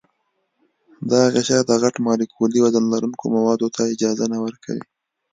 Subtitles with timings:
[1.11, 4.83] دا غشا د غټ مالیکولي وزن لرونکو موادو ته اجازه نه ورکوي.